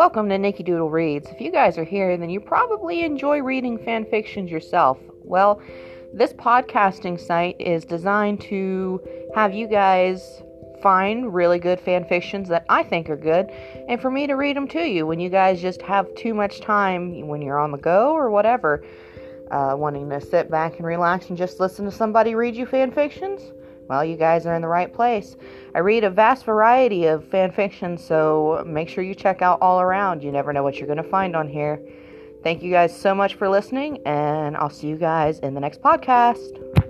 Welcome 0.00 0.30
to 0.30 0.38
Nikki 0.38 0.62
Doodle 0.62 0.88
Reads. 0.88 1.28
If 1.28 1.42
you 1.42 1.52
guys 1.52 1.76
are 1.76 1.84
here, 1.84 2.16
then 2.16 2.30
you 2.30 2.40
probably 2.40 3.04
enjoy 3.04 3.42
reading 3.42 3.76
fan 3.76 4.06
fictions 4.06 4.50
yourself. 4.50 4.96
Well, 5.22 5.60
this 6.14 6.32
podcasting 6.32 7.20
site 7.20 7.56
is 7.60 7.84
designed 7.84 8.40
to 8.44 9.02
have 9.34 9.52
you 9.52 9.68
guys 9.68 10.42
find 10.82 11.34
really 11.34 11.58
good 11.58 11.78
fan 11.78 12.06
fictions 12.06 12.48
that 12.48 12.64
I 12.70 12.82
think 12.82 13.10
are 13.10 13.16
good 13.16 13.50
and 13.88 14.00
for 14.00 14.10
me 14.10 14.26
to 14.26 14.36
read 14.36 14.56
them 14.56 14.66
to 14.68 14.80
you 14.80 15.06
when 15.06 15.20
you 15.20 15.28
guys 15.28 15.60
just 15.60 15.82
have 15.82 16.06
too 16.14 16.32
much 16.32 16.62
time 16.62 17.28
when 17.28 17.42
you're 17.42 17.58
on 17.58 17.70
the 17.70 17.76
go 17.76 18.12
or 18.12 18.30
whatever, 18.30 18.82
uh, 19.50 19.74
wanting 19.76 20.08
to 20.08 20.18
sit 20.18 20.50
back 20.50 20.78
and 20.78 20.86
relax 20.86 21.28
and 21.28 21.36
just 21.36 21.60
listen 21.60 21.84
to 21.84 21.92
somebody 21.92 22.34
read 22.34 22.56
you 22.56 22.64
fan 22.64 22.90
fictions. 22.90 23.52
Well, 23.90 24.04
you 24.04 24.16
guys 24.16 24.46
are 24.46 24.54
in 24.54 24.62
the 24.62 24.68
right 24.68 24.94
place. 24.94 25.34
I 25.74 25.80
read 25.80 26.04
a 26.04 26.10
vast 26.10 26.44
variety 26.44 27.06
of 27.06 27.24
fan 27.24 27.50
fiction, 27.50 27.98
so 27.98 28.62
make 28.64 28.88
sure 28.88 29.02
you 29.02 29.16
check 29.16 29.42
out 29.42 29.58
all 29.60 29.80
around. 29.80 30.22
You 30.22 30.30
never 30.30 30.52
know 30.52 30.62
what 30.62 30.76
you're 30.76 30.86
going 30.86 31.02
to 31.02 31.10
find 31.10 31.34
on 31.34 31.48
here. 31.48 31.82
Thank 32.44 32.62
you 32.62 32.70
guys 32.70 32.96
so 32.96 33.16
much 33.16 33.34
for 33.34 33.48
listening, 33.48 34.00
and 34.06 34.56
I'll 34.56 34.70
see 34.70 34.86
you 34.86 34.96
guys 34.96 35.40
in 35.40 35.54
the 35.54 35.60
next 35.60 35.82
podcast. 35.82 36.89